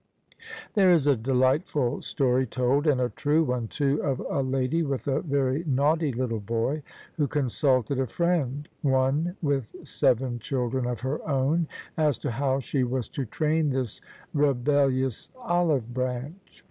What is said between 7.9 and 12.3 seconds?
a friend— one with seven children of her own— ^as